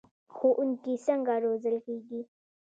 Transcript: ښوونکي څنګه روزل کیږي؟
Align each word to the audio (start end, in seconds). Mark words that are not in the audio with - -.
ښوونکي 0.35 0.93
څنګه 1.05 1.33
روزل 1.43 1.75
کیږي؟ 1.85 2.21